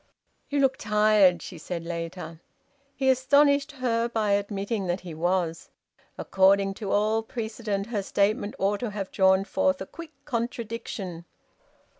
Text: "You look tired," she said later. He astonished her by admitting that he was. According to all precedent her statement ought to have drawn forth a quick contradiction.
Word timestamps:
"You 0.49 0.59
look 0.61 0.77
tired," 0.77 1.43
she 1.43 1.59
said 1.59 1.83
later. 1.85 2.41
He 2.95 3.11
astonished 3.11 3.73
her 3.73 4.09
by 4.09 4.31
admitting 4.31 4.87
that 4.87 5.01
he 5.01 5.13
was. 5.13 5.69
According 6.17 6.73
to 6.81 6.89
all 6.89 7.21
precedent 7.21 7.85
her 7.85 8.01
statement 8.01 8.55
ought 8.57 8.79
to 8.79 8.89
have 8.89 9.11
drawn 9.11 9.43
forth 9.45 9.79
a 9.79 9.85
quick 9.85 10.13
contradiction. 10.25 11.25